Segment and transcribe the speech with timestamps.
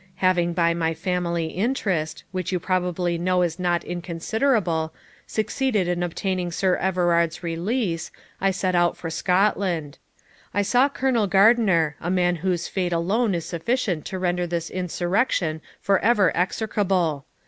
[0.15, 4.91] Having by my family interest, which you probably know is not inconsiderable,
[5.27, 8.09] succeeded in obtaining Sir Everard's release,
[8.41, 9.99] I set out for Scotland.
[10.55, 15.61] I saw Colonel Gardiner, a man whose fate alone is sufficient to render this insurrection
[15.79, 17.25] for ever execrable.